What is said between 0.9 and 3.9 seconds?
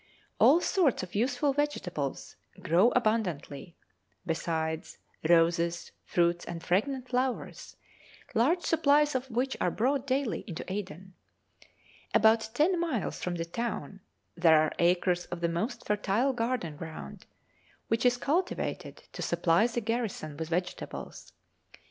of useful vegetables grow abundantly,